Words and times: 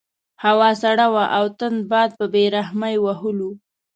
هوا 0.43 0.69
سړه 0.83 1.05
وه 1.13 1.25
او 1.37 1.45
تند 1.57 1.79
باد 1.91 2.09
په 2.19 2.25
بې 2.33 2.43
رحمۍ 2.57 2.95
وهلو. 3.01 3.51